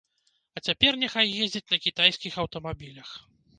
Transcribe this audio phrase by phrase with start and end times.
[0.59, 3.15] А цяпер няхай ездзяць на кітайскіх аўтамабілях.